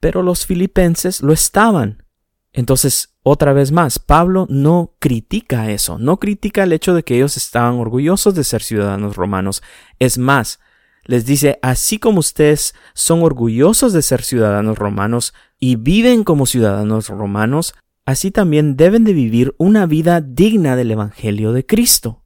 Pero 0.00 0.22
los 0.22 0.46
filipenses 0.46 1.22
lo 1.22 1.32
estaban. 1.32 2.04
Entonces, 2.52 3.14
otra 3.22 3.52
vez 3.52 3.72
más, 3.72 3.98
Pablo 3.98 4.46
no 4.48 4.94
critica 4.98 5.70
eso, 5.70 5.98
no 5.98 6.18
critica 6.18 6.62
el 6.62 6.72
hecho 6.72 6.94
de 6.94 7.02
que 7.02 7.16
ellos 7.16 7.36
estaban 7.36 7.74
orgullosos 7.74 8.34
de 8.34 8.42
ser 8.42 8.62
ciudadanos 8.62 9.16
romanos. 9.16 9.62
Es 9.98 10.18
más, 10.18 10.58
les 11.04 11.24
dice, 11.24 11.58
así 11.62 11.98
como 11.98 12.20
ustedes 12.20 12.74
son 12.94 13.22
orgullosos 13.22 13.92
de 13.92 14.02
ser 14.02 14.22
ciudadanos 14.22 14.78
romanos 14.78 15.34
y 15.58 15.76
viven 15.76 16.24
como 16.24 16.46
ciudadanos 16.46 17.08
romanos, 17.08 17.74
así 18.08 18.30
también 18.30 18.74
deben 18.74 19.04
de 19.04 19.12
vivir 19.12 19.54
una 19.58 19.84
vida 19.84 20.22
digna 20.22 20.76
del 20.76 20.92
Evangelio 20.92 21.52
de 21.52 21.66
Cristo. 21.66 22.24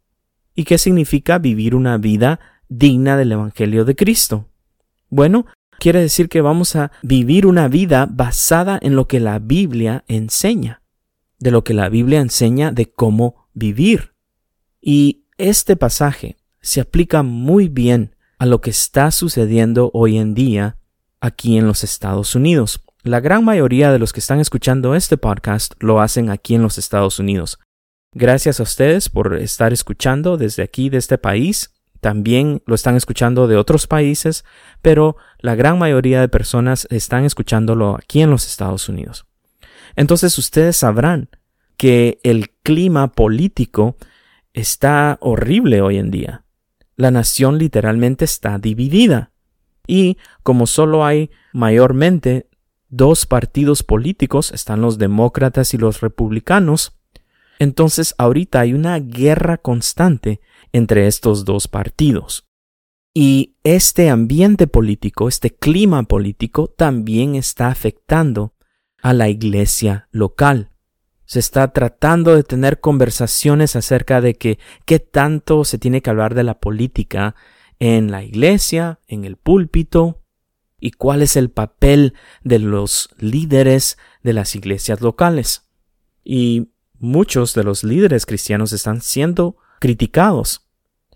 ¿Y 0.55 0.63
qué 0.63 0.79
significa 0.79 1.41
vivir 1.41 1.75
una 1.75 1.99
vida 1.99 2.39
digna 2.69 3.17
del 3.17 3.33
Evangelio 3.33 3.85
de 3.85 3.97
Cristo? 3.97 4.49
Bueno, 5.09 5.45
quiere 5.81 6.01
decir 6.01 6.29
que 6.29 6.41
vamos 6.41 6.77
a 6.77 6.93
vivir 7.03 7.47
una 7.47 7.67
vida 7.67 8.07
basada 8.09 8.79
en 8.81 8.95
lo 8.95 9.09
que 9.09 9.19
la 9.19 9.41
Biblia 9.41 10.05
enseña, 10.07 10.83
de 11.41 11.51
lo 11.51 11.65
que 11.65 11.75
la 11.75 11.89
Biblia 11.89 12.21
enseña 12.21 12.71
de 12.71 12.93
cómo 12.93 13.49
vivir. 13.53 14.15
Y 14.81 15.25
este 15.37 15.75
pasaje 15.75 16.37
se 16.61 16.81
aplica 16.81 17.25
muy 17.25 17.69
bien 17.69 18.15
a 18.39 18.47
lo 18.47 18.61
que 18.61 18.71
está 18.71 19.11
sucediendo 19.11 19.91
hoy 19.95 20.19
en 20.19 20.35
día 20.35 20.77
aquí 21.19 21.59
en 21.59 21.67
los 21.67 21.83
Estados 21.83 22.37
Unidos. 22.37 22.85
La 23.03 23.21
gran 23.21 23.45
mayoría 23.45 23.91
de 23.91 23.99
los 23.99 24.13
que 24.13 24.21
están 24.21 24.41
escuchando 24.41 24.95
este 24.95 25.17
podcast 25.17 25.75
lo 25.81 26.01
hacen 26.01 26.31
aquí 26.31 26.55
en 26.55 26.63
los 26.63 26.79
Estados 26.79 27.19
Unidos. 27.19 27.59
Gracias 28.13 28.61
a 28.61 28.63
ustedes 28.63 29.09
por 29.09 29.35
estar 29.35 29.73
escuchando 29.73 30.37
desde 30.37 30.63
aquí, 30.63 30.89
de 30.89 30.99
este 30.99 31.19
país. 31.19 31.73
También 32.01 32.63
lo 32.67 32.75
están 32.75 32.97
escuchando 32.97 33.49
de 33.49 33.57
otros 33.57 33.87
países, 33.87 34.45
pero 34.83 35.17
la 35.39 35.55
gran 35.55 35.79
mayoría 35.79 36.21
de 36.21 36.29
personas 36.29 36.87
están 36.91 37.25
escuchándolo 37.25 37.97
aquí 37.97 38.23
en 38.23 38.31
los 38.31 38.47
Estados 38.47 38.89
Unidos. 38.89 39.27
Entonces 39.97 40.37
ustedes 40.39 40.77
sabrán 40.77 41.29
que 41.77 42.21
el 42.23 42.51
clima 42.63 43.13
político 43.13 43.97
está 44.53 45.19
horrible 45.21 45.81
hoy 45.81 45.99
en 45.99 46.11
día 46.11 46.43
la 46.97 47.11
nación 47.11 47.59
literalmente 47.59 48.25
está 48.25 48.59
dividida. 48.59 49.33
Y 49.87 50.19
como 50.43 50.67
solo 50.67 51.05
hay 51.05 51.31
mayormente 51.53 52.49
dos 52.93 53.27
partidos 53.27 53.83
políticos, 53.83 54.53
están 54.53 54.81
los 54.81 54.99
demócratas 54.99 55.75
y 55.75 55.79
los 55.79 56.01
republicanos, 56.01 56.97
entonces 57.59 58.15
ahorita 58.19 58.61
hay 58.61 58.75
una 58.75 59.01
guerra 59.01 59.59
constante 59.59 60.41
entre 60.73 61.09
estos 61.09 61.45
dos 61.45 61.67
partidos. 61.67 62.47
Y 63.13 63.57
este 63.65 64.09
ambiente 64.09 64.69
político, 64.69 65.27
este 65.27 65.51
clima 65.51 66.05
político, 66.05 66.69
también 66.69 67.35
está 67.35 67.67
afectando 67.67 68.55
a 69.03 69.13
la 69.13 69.29
iglesia 69.29 70.09
local 70.13 70.73
se 71.33 71.39
está 71.39 71.73
tratando 71.73 72.37
de 72.37 72.43
tener 72.43 72.81
conversaciones 72.81 73.75
acerca 73.75 74.21
de 74.21 74.35
que 74.35 74.59
qué 74.85 74.99
tanto 74.99 75.65
se 75.65 75.79
tiene 75.79 76.03
que 76.03 76.11
hablar 76.11 76.35
de 76.35 76.43
la 76.43 76.61
política 76.61 77.35
en 77.79 78.11
la 78.11 78.23
iglesia, 78.23 79.01
en 79.09 79.25
el 79.25 79.39
púlpito, 79.39 80.22
y 80.83 80.91
cuál 80.91 81.23
es 81.23 81.37
el 81.37 81.49
papel 81.49 82.13
de 82.43 82.59
los 82.59 83.09
líderes 83.19 83.99
de 84.25 84.33
las 84.33 84.57
iglesias 84.57 85.01
locales. 85.01 85.69
Y 86.25 86.73
muchos 86.99 87.55
de 87.55 87.63
los 87.63 87.85
líderes 87.85 88.27
cristianos 88.27 88.73
están 88.73 89.01
siendo 89.01 89.57
criticados. 89.79 90.67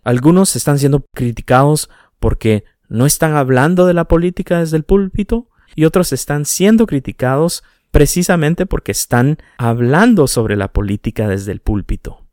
Algunos 0.05 0.55
están 0.55 0.79
siendo 0.79 1.05
criticados 1.13 1.91
porque 2.21 2.63
no 2.89 3.07
están 3.07 3.35
hablando 3.35 3.87
de 3.87 3.95
la 3.95 4.05
política 4.05 4.61
desde 4.61 4.77
el 4.77 4.85
púlpito 4.85 5.51
y 5.75 5.85
otros 5.85 6.13
están 6.13 6.45
siendo 6.45 6.87
criticados 6.87 7.65
precisamente 7.91 8.67
porque 8.67 8.93
están 8.93 9.39
hablando 9.59 10.29
sobre 10.29 10.55
la 10.55 10.73
política 10.73 11.27
desde 11.27 11.51
el 11.51 11.59
púlpito. 11.59 12.25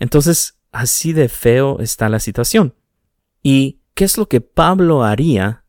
Entonces, 0.00 0.58
así 0.72 1.12
de 1.12 1.28
feo 1.28 1.78
está 1.78 2.08
la 2.08 2.18
situación. 2.18 2.74
¿Y 3.40 3.82
qué 3.94 4.02
es 4.02 4.18
lo 4.18 4.28
que 4.28 4.40
Pablo 4.40 5.04
haría 5.04 5.61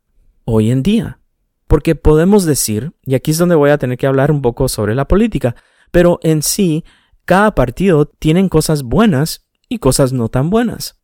hoy 0.45 0.71
en 0.71 0.83
día? 0.83 1.19
Porque 1.67 1.95
podemos 1.95 2.45
decir, 2.45 2.93
y 3.05 3.15
aquí 3.15 3.31
es 3.31 3.37
donde 3.37 3.55
voy 3.55 3.71
a 3.71 3.77
tener 3.77 3.97
que 3.97 4.07
hablar 4.07 4.31
un 4.31 4.41
poco 4.41 4.67
sobre 4.67 4.95
la 4.95 5.07
política, 5.07 5.55
pero 5.91 6.19
en 6.23 6.43
sí, 6.43 6.83
cada 7.25 7.55
partido 7.55 8.05
tiene 8.05 8.47
cosas 8.49 8.83
buenas 8.83 9.47
y 9.69 9.79
cosas 9.79 10.13
no 10.13 10.29
tan 10.29 10.49
buenas. 10.49 10.99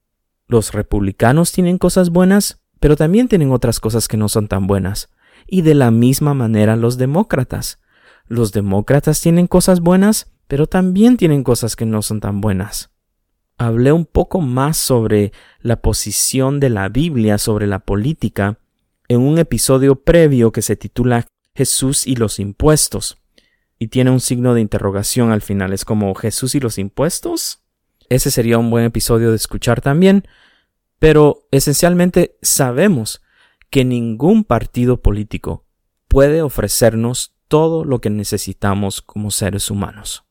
Los 0.48 0.74
republicanos 0.74 1.52
tienen 1.52 1.78
cosas 1.78 2.10
buenas, 2.10 2.64
pero 2.80 2.96
también 2.96 3.28
tienen 3.28 3.52
otras 3.52 3.80
cosas 3.80 4.08
que 4.08 4.18
no 4.18 4.30
son 4.30 4.48
tan 4.48 4.68
buenas. 4.68 5.10
Y 5.48 5.62
de 5.62 5.76
la 5.76 5.92
misma 5.92 6.34
manera 6.34 6.76
los 6.76 6.98
demócratas. 6.98 7.80
Los 8.28 8.52
demócratas 8.52 9.22
tienen 9.22 9.48
cosas 9.48 9.80
buenas, 9.80 10.32
pero 10.48 10.68
también 10.68 11.18
tienen 11.18 11.44
cosas 11.44 11.76
que 11.76 11.86
no 11.86 12.02
son 12.02 12.20
tan 12.20 12.42
buenas. 12.42 12.92
Hablé 13.58 13.92
un 13.92 14.06
poco 14.06 14.42
más 14.42 14.78
sobre 14.78 15.32
la 15.60 15.82
posición 15.82 16.60
de 16.60 16.70
la 16.70 16.90
Biblia 16.90 17.38
sobre 17.38 17.68
la 17.68 17.80
política 17.80 18.60
en 19.10 19.22
un 19.22 19.40
episodio 19.40 19.96
previo 19.96 20.52
que 20.52 20.62
se 20.62 20.76
titula 20.76 21.28
Jesús 21.56 22.08
y 22.08 22.16
los 22.16 22.40
impuestos. 22.40 23.18
Y 23.78 23.88
tiene 23.88 24.12
un 24.12 24.22
signo 24.22 24.54
de 24.54 24.62
interrogación 24.62 25.32
al 25.32 25.42
final. 25.42 25.74
Es 25.74 25.84
como 25.84 26.14
Jesús 26.16 26.56
y 26.56 26.60
los 26.60 26.78
impuestos. 26.78 27.62
ese 28.08 28.32
sería 28.32 28.58
un 28.58 28.72
buen 28.72 28.86
episodio 28.86 29.30
de 29.30 29.36
escuchar 29.36 29.82
también, 29.82 30.28
pero 30.98 31.48
esencialmente 31.52 32.38
sabemos 32.42 33.22
que 33.70 33.86
ningún 33.86 34.44
partido 34.44 35.02
político 35.02 35.66
puede 36.08 36.42
ofrecernos 36.42 37.36
todo 37.48 37.86
lo 37.86 38.02
que 38.02 38.10
necesitamos 38.10 39.02
como 39.02 39.32
seres 39.32 39.70
humanos. 39.70 40.24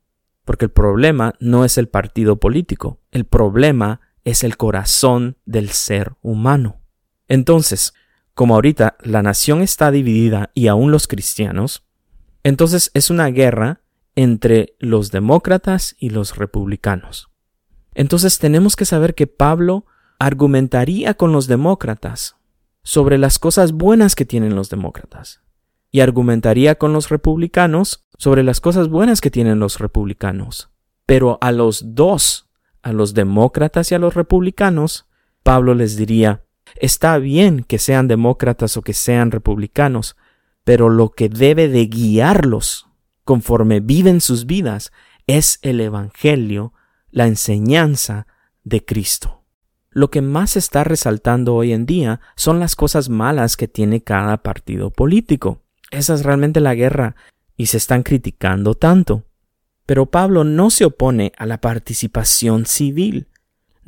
Porque 0.44 0.64
el 0.66 0.70
problema 0.70 1.34
no 1.40 1.64
es 1.64 1.78
el 1.78 1.88
partido 1.88 2.40
político, 2.40 3.00
el 3.12 3.26
problema 3.26 4.00
es 4.24 4.44
el 4.44 4.56
corazón 4.56 5.36
del 5.44 5.70
ser 5.70 6.14
humano. 6.20 6.80
Entonces, 7.28 7.94
como 8.38 8.54
ahorita 8.54 8.96
la 9.02 9.20
nación 9.20 9.62
está 9.62 9.90
dividida 9.90 10.52
y 10.54 10.68
aún 10.68 10.92
los 10.92 11.08
cristianos, 11.08 11.82
entonces 12.44 12.92
es 12.94 13.10
una 13.10 13.26
guerra 13.30 13.80
entre 14.14 14.76
los 14.78 15.10
demócratas 15.10 15.96
y 15.98 16.10
los 16.10 16.36
republicanos. 16.36 17.30
Entonces 17.94 18.38
tenemos 18.38 18.76
que 18.76 18.84
saber 18.84 19.16
que 19.16 19.26
Pablo 19.26 19.86
argumentaría 20.20 21.14
con 21.14 21.32
los 21.32 21.48
demócratas 21.48 22.36
sobre 22.84 23.18
las 23.18 23.40
cosas 23.40 23.72
buenas 23.72 24.14
que 24.14 24.24
tienen 24.24 24.54
los 24.54 24.70
demócratas 24.70 25.40
y 25.90 25.98
argumentaría 25.98 26.76
con 26.76 26.92
los 26.92 27.08
republicanos 27.08 28.06
sobre 28.18 28.44
las 28.44 28.60
cosas 28.60 28.88
buenas 28.88 29.20
que 29.20 29.32
tienen 29.32 29.58
los 29.58 29.80
republicanos. 29.80 30.70
Pero 31.06 31.38
a 31.40 31.50
los 31.50 31.96
dos, 31.96 32.48
a 32.82 32.92
los 32.92 33.14
demócratas 33.14 33.90
y 33.90 33.96
a 33.96 33.98
los 33.98 34.14
republicanos, 34.14 35.08
Pablo 35.42 35.74
les 35.74 35.96
diría, 35.96 36.44
está 36.76 37.18
bien 37.18 37.64
que 37.64 37.78
sean 37.78 38.08
demócratas 38.08 38.76
o 38.76 38.82
que 38.82 38.94
sean 38.94 39.30
republicanos, 39.30 40.16
pero 40.64 40.88
lo 40.88 41.10
que 41.10 41.28
debe 41.28 41.68
de 41.68 41.86
guiarlos 41.86 42.88
conforme 43.24 43.80
viven 43.80 44.20
sus 44.20 44.46
vidas 44.46 44.92
es 45.26 45.58
el 45.62 45.80
Evangelio, 45.80 46.72
la 47.10 47.26
enseñanza 47.26 48.26
de 48.64 48.84
Cristo. 48.84 49.42
Lo 49.90 50.10
que 50.10 50.22
más 50.22 50.56
está 50.56 50.84
resaltando 50.84 51.54
hoy 51.54 51.72
en 51.72 51.86
día 51.86 52.20
son 52.36 52.60
las 52.60 52.76
cosas 52.76 53.08
malas 53.08 53.56
que 53.56 53.68
tiene 53.68 54.02
cada 54.02 54.42
partido 54.42 54.90
político. 54.90 55.62
Esa 55.90 56.14
es 56.14 56.22
realmente 56.22 56.60
la 56.60 56.74
guerra 56.74 57.16
y 57.56 57.66
se 57.66 57.78
están 57.78 58.02
criticando 58.02 58.74
tanto. 58.74 59.24
Pero 59.86 60.06
Pablo 60.06 60.44
no 60.44 60.70
se 60.70 60.84
opone 60.84 61.32
a 61.38 61.46
la 61.46 61.60
participación 61.60 62.66
civil, 62.66 63.28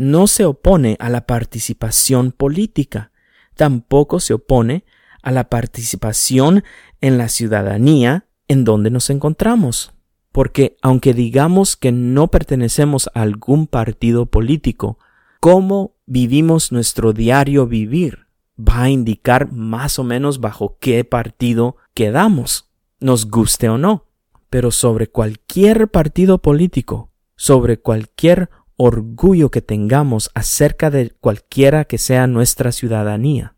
no 0.00 0.28
se 0.28 0.46
opone 0.46 0.96
a 0.98 1.10
la 1.10 1.26
participación 1.26 2.32
política, 2.32 3.12
tampoco 3.54 4.18
se 4.18 4.32
opone 4.32 4.86
a 5.22 5.30
la 5.30 5.50
participación 5.50 6.64
en 7.02 7.18
la 7.18 7.28
ciudadanía 7.28 8.24
en 8.48 8.64
donde 8.64 8.90
nos 8.90 9.10
encontramos. 9.10 9.92
Porque 10.32 10.78
aunque 10.80 11.12
digamos 11.12 11.76
que 11.76 11.92
no 11.92 12.28
pertenecemos 12.28 13.10
a 13.12 13.20
algún 13.20 13.66
partido 13.66 14.24
político, 14.24 14.98
cómo 15.38 15.96
vivimos 16.06 16.72
nuestro 16.72 17.12
diario 17.12 17.66
vivir 17.66 18.20
va 18.58 18.84
a 18.84 18.88
indicar 18.88 19.52
más 19.52 19.98
o 19.98 20.04
menos 20.04 20.40
bajo 20.40 20.78
qué 20.80 21.04
partido 21.04 21.76
quedamos, 21.92 22.70
nos 23.00 23.28
guste 23.28 23.68
o 23.68 23.76
no. 23.76 24.06
Pero 24.48 24.70
sobre 24.70 25.08
cualquier 25.08 25.88
partido 25.90 26.38
político, 26.38 27.12
sobre 27.36 27.78
cualquier 27.78 28.48
orgullo 28.82 29.50
que 29.50 29.60
tengamos 29.60 30.30
acerca 30.32 30.88
de 30.88 31.10
cualquiera 31.10 31.84
que 31.84 31.98
sea 31.98 32.26
nuestra 32.26 32.72
ciudadanía, 32.72 33.54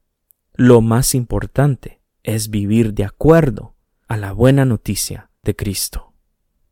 lo 0.54 0.80
más 0.80 1.14
importante 1.14 2.02
es 2.24 2.50
vivir 2.50 2.92
de 2.92 3.04
acuerdo 3.04 3.76
a 4.08 4.16
la 4.16 4.32
buena 4.32 4.64
noticia 4.64 5.30
de 5.44 5.54
Cristo. 5.54 6.12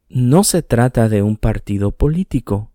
No 0.09 0.43
se 0.43 0.63
trata 0.63 1.09
de 1.09 1.23
un 1.23 1.37
partido 1.37 1.93
político, 1.93 2.73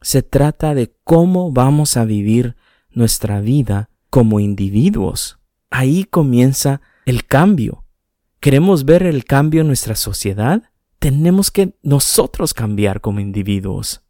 se 0.00 0.24
trata 0.24 0.74
de 0.74 0.96
cómo 1.04 1.52
vamos 1.52 1.96
a 1.96 2.04
vivir 2.04 2.56
nuestra 2.90 3.40
vida 3.40 3.90
como 4.10 4.40
individuos. 4.40 5.38
Ahí 5.70 6.02
comienza 6.02 6.80
el 7.04 7.26
cambio. 7.26 7.84
¿Queremos 8.40 8.84
ver 8.84 9.04
el 9.04 9.24
cambio 9.24 9.60
en 9.60 9.68
nuestra 9.68 9.94
sociedad? 9.94 10.64
Tenemos 10.98 11.52
que 11.52 11.76
nosotros 11.84 12.54
cambiar 12.54 13.00
como 13.00 13.20
individuos. 13.20 14.02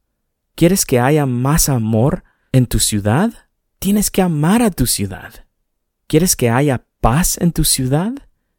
¿Quieres 0.57 0.87
que 0.87 0.99
haya 0.99 1.27
más 1.27 1.69
amor 1.69 2.25
en 2.51 2.67
tu 2.67 2.79
ciudad? 2.79 3.31
Tienes 3.79 4.11
que 4.11 4.23
amar 4.23 4.63
a 4.63 4.71
tu 4.71 4.87
ciudad. 4.87 5.45
¿Quieres 6.07 6.35
que 6.35 6.49
haya 6.49 6.87
paz 7.03 7.37
en 7.39 7.53
tu 7.53 7.63
ciudad? 7.63 8.15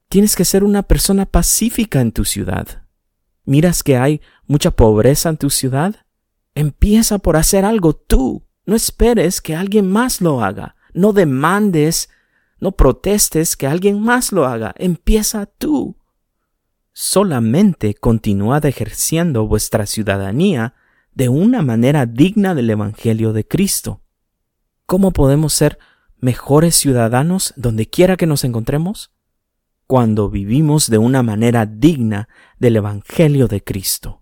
Tienes 0.08 0.36
que 0.36 0.46
ser 0.46 0.64
una 0.64 0.84
persona 0.84 1.26
pacífica 1.26 2.00
en 2.00 2.12
tu 2.12 2.24
ciudad. 2.24 2.84
¿Miras 3.46 3.82
que 3.82 3.98
hay 3.98 4.22
mucha 4.46 4.70
pobreza 4.70 5.30
en 5.30 5.38
tu 5.38 5.50
ciudad? 5.50 5.96
Empieza 6.54 7.18
por 7.18 7.36
hacer 7.36 7.66
algo 7.66 7.96
tú. 7.96 8.46
No 8.68 8.76
esperes 8.76 9.42
que 9.42 9.56
alguien 9.56 9.90
más 9.90 10.22
lo 10.22 10.44
haga. 10.44 10.76
No 10.94 11.14
demandes, 11.14 12.10
no 12.60 12.74
protestes 12.74 13.58
que 13.58 13.66
alguien 13.66 14.00
más 14.02 14.32
lo 14.32 14.46
haga. 14.46 14.76
Empieza 14.78 15.48
tú. 15.48 15.98
Solamente 16.94 17.96
continuad 17.96 18.66
ejerciendo 18.68 19.48
vuestra 19.48 19.88
ciudadanía 19.88 20.76
de 21.18 21.30
una 21.30 21.64
manera 21.64 22.06
digna 22.06 22.54
del 22.54 22.70
Evangelio 22.70 23.34
de 23.34 23.48
Cristo. 23.48 24.02
¿Cómo 24.86 25.14
podemos 25.14 25.52
ser 25.52 25.80
mejores 26.20 26.76
ciudadanos 26.76 27.56
donde 27.58 27.90
quiera 27.90 28.18
que 28.18 28.28
nos 28.28 28.44
encontremos? 28.44 29.10
Cuando 29.88 30.30
vivimos 30.30 30.92
de 30.92 31.00
una 31.00 31.24
manera 31.24 31.66
digna 31.66 32.30
del 32.60 32.76
Evangelio 32.76 33.48
de 33.48 33.64
Cristo. 33.64 34.22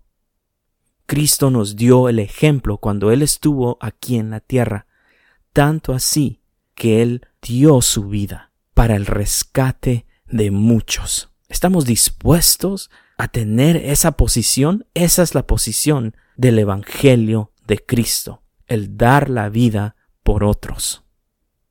Cristo 1.04 1.50
nos 1.50 1.76
dio 1.76 2.08
el 2.08 2.18
ejemplo 2.18 2.78
cuando 2.78 3.12
Él 3.12 3.20
estuvo 3.20 3.76
aquí 3.82 4.16
en 4.16 4.30
la 4.30 4.40
tierra, 4.40 4.86
tanto 5.52 5.92
así 5.92 6.40
que 6.74 7.02
Él 7.02 7.26
dio 7.42 7.82
su 7.82 8.08
vida 8.08 8.52
para 8.72 8.96
el 8.96 9.04
rescate 9.04 10.06
de 10.30 10.50
muchos. 10.50 11.28
¿Estamos 11.50 11.84
dispuestos 11.84 12.90
a 13.18 13.28
tener 13.28 13.76
esa 13.76 14.12
posición? 14.12 14.86
Esa 14.94 15.22
es 15.22 15.34
la 15.34 15.46
posición 15.46 16.16
del 16.36 16.58
Evangelio 16.58 17.52
de 17.66 17.78
Cristo, 17.78 18.42
el 18.66 18.96
dar 18.96 19.30
la 19.30 19.48
vida 19.48 19.96
por 20.22 20.44
otros. 20.44 21.04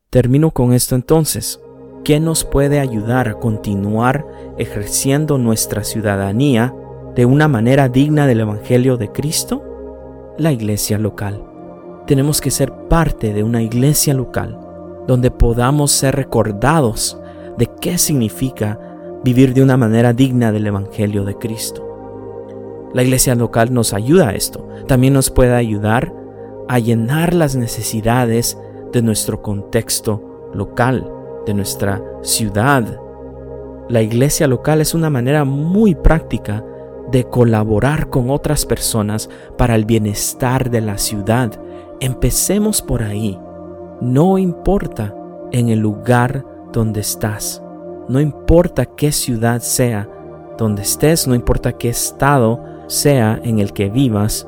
Termino 0.10 0.52
con 0.52 0.74
esto 0.74 0.96
entonces. 0.96 1.60
¿Qué 2.04 2.20
nos 2.20 2.44
puede 2.44 2.80
ayudar 2.80 3.28
a 3.28 3.34
continuar 3.36 4.26
ejerciendo 4.58 5.38
nuestra 5.38 5.84
ciudadanía 5.84 6.74
de 7.16 7.26
una 7.26 7.48
manera 7.48 7.90
digna 7.90 8.28
del 8.28 8.42
Evangelio 8.42 8.98
de 8.98 9.12
Cristo? 9.12 9.64
La 10.38 10.52
iglesia 10.52 10.98
local. 11.00 11.44
Tenemos 12.06 12.42
que 12.42 12.52
ser 12.52 12.72
parte 12.88 13.34
de 13.34 13.44
una 13.44 13.62
iglesia 13.64 14.14
local 14.14 14.60
donde 15.08 15.32
podamos 15.32 15.92
ser 15.92 16.16
recordados 16.16 17.20
de 17.58 17.68
qué 17.82 17.98
significa 17.98 18.80
vivir 19.24 19.54
de 19.54 19.64
una 19.64 19.78
manera 19.78 20.14
digna 20.14 20.52
del 20.52 20.68
Evangelio 20.68 21.24
de 21.24 21.36
Cristo. 21.36 21.95
La 22.96 23.04
iglesia 23.04 23.36
local 23.36 23.74
nos 23.74 23.92
ayuda 23.94 24.30
a 24.30 24.36
esto. 24.36 24.70
También 24.88 25.12
nos 25.12 25.30
puede 25.30 25.54
ayudar 25.54 26.14
a 26.70 26.80
llenar 26.80 27.34
las 27.34 27.58
necesidades 27.58 28.58
de 28.94 29.02
nuestro 29.02 29.42
contexto 29.42 30.50
local, 30.54 31.06
de 31.46 31.54
nuestra 31.54 32.02
ciudad. 32.22 32.98
La 33.90 34.02
iglesia 34.02 34.48
local 34.48 34.80
es 34.80 34.94
una 34.94 35.10
manera 35.10 35.44
muy 35.44 35.94
práctica 35.94 36.64
de 37.12 37.26
colaborar 37.26 38.10
con 38.10 38.30
otras 38.30 38.66
personas 38.66 39.30
para 39.58 39.76
el 39.76 39.84
bienestar 39.84 40.70
de 40.70 40.80
la 40.80 40.98
ciudad. 40.98 41.52
Empecemos 42.00 42.82
por 42.82 43.04
ahí. 43.04 43.38
No 44.00 44.38
importa 44.38 45.14
en 45.52 45.68
el 45.68 45.80
lugar 45.80 46.46
donde 46.72 47.02
estás. 47.02 47.62
No 48.08 48.22
importa 48.22 48.86
qué 48.86 49.12
ciudad 49.12 49.60
sea 49.60 50.10
donde 50.58 50.84
estés, 50.84 51.28
no 51.28 51.36
importa 51.36 51.74
qué 51.74 51.90
estado 51.90 52.75
sea 52.88 53.40
en 53.44 53.60
el 53.60 53.74
que 53.74 53.90
vivas, 53.90 54.48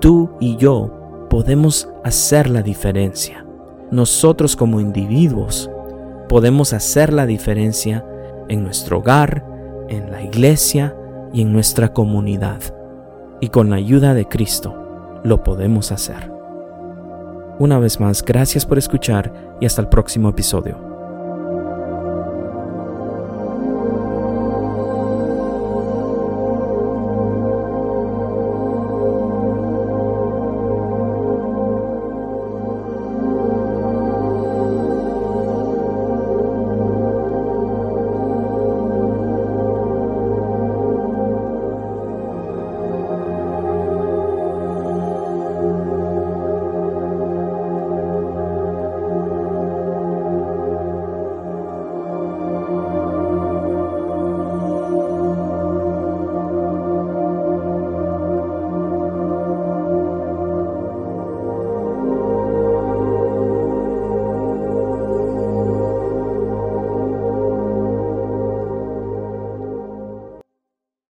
tú 0.00 0.30
y 0.40 0.56
yo 0.56 1.26
podemos 1.28 1.88
hacer 2.04 2.48
la 2.50 2.62
diferencia 2.62 3.44
nosotros 3.90 4.54
como 4.54 4.80
individuos 4.80 5.70
podemos 6.28 6.72
hacer 6.72 7.12
la 7.12 7.26
diferencia 7.26 8.04
en 8.48 8.62
nuestro 8.62 8.98
hogar, 8.98 9.44
en 9.88 10.12
la 10.12 10.22
iglesia 10.22 10.94
y 11.32 11.42
en 11.42 11.52
nuestra 11.52 11.92
comunidad. 11.92 12.60
Y 13.40 13.48
con 13.48 13.70
la 13.70 13.76
ayuda 13.76 14.14
de 14.14 14.26
Cristo 14.26 15.20
lo 15.24 15.42
podemos 15.42 15.90
hacer. 15.90 16.30
Una 17.58 17.78
vez 17.80 17.98
más, 17.98 18.22
gracias 18.22 18.64
por 18.64 18.78
escuchar 18.78 19.56
y 19.60 19.66
hasta 19.66 19.82
el 19.82 19.88
próximo 19.88 20.28
episodio. 20.28 20.89